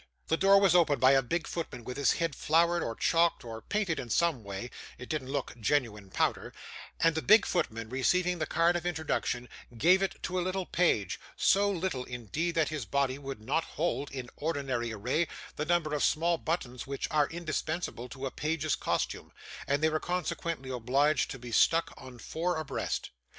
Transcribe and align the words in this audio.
The 0.29 0.35
door 0.37 0.59
was 0.59 0.73
opened 0.73 0.99
by 0.99 1.11
a 1.11 1.21
big 1.21 1.45
footman 1.45 1.83
with 1.83 1.95
his 1.95 2.13
head 2.13 2.33
floured, 2.33 2.81
or 2.81 2.95
chalked, 2.95 3.43
or 3.45 3.61
painted 3.61 3.99
in 3.99 4.09
some 4.09 4.43
way 4.43 4.71
(it 4.97 5.07
didn't 5.07 5.31
look 5.31 5.53
genuine 5.59 6.09
powder), 6.09 6.53
and 6.99 7.13
the 7.13 7.21
big 7.21 7.45
footman, 7.45 7.87
receiving 7.87 8.39
the 8.39 8.47
card 8.47 8.75
of 8.75 8.83
introduction, 8.83 9.47
gave 9.77 10.01
it 10.01 10.15
to 10.23 10.39
a 10.39 10.41
little 10.41 10.65
page; 10.65 11.19
so 11.35 11.69
little, 11.69 12.03
indeed, 12.05 12.55
that 12.55 12.69
his 12.69 12.83
body 12.87 13.19
would 13.19 13.41
not 13.43 13.63
hold, 13.63 14.09
in 14.09 14.31
ordinary 14.37 14.91
array, 14.91 15.27
the 15.55 15.65
number 15.65 15.93
of 15.93 16.03
small 16.03 16.39
buttons 16.39 16.87
which 16.87 17.07
are 17.11 17.27
indispensable 17.29 18.09
to 18.09 18.25
a 18.25 18.31
page's 18.31 18.75
costume, 18.75 19.31
and 19.67 19.83
they 19.83 19.89
were 19.89 19.99
consequently 19.99 20.71
obliged 20.71 21.29
to 21.29 21.37
be 21.37 21.51
stuck 21.51 21.93
on 21.95 22.17
four 22.17 22.57
abreast. 22.57 23.11